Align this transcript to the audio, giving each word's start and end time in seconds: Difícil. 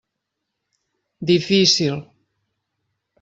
Difícil. 1.31 1.93